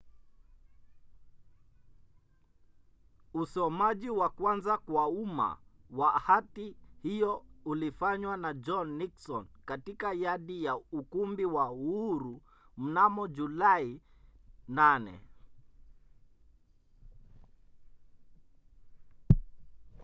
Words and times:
usomaji 3.33 4.09
wa 4.09 4.29
kwanza 4.29 4.77
kwa 4.77 5.07
umma 5.07 5.57
wa 5.91 6.11
hati 6.19 6.75
hiyo 7.03 7.45
ulifanywa 7.65 8.37
na 8.37 8.53
john 8.53 8.89
nixon 8.97 9.47
katika 9.65 10.13
yadi 10.13 10.63
ya 10.63 10.75
ukumbi 10.75 11.45
wa 11.45 11.71
uhuru 11.71 12.41
mnamo 12.77 13.27
julai 13.27 14.01
8 14.69 15.19